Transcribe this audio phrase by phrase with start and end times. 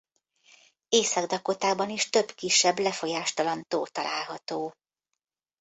[0.89, 4.73] Észak-Dakotában is több kisebb lefolyástalan tó található.